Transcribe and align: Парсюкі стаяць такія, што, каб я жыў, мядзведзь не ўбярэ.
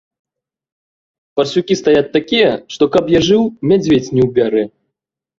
Парсюкі 1.39 1.73
стаяць 1.81 2.07
такія, 2.17 2.49
што, 2.75 2.83
каб 2.95 3.11
я 3.17 3.21
жыў, 3.27 3.43
мядзведзь 3.73 4.09
не 4.21 4.25
ўбярэ. 4.29 4.63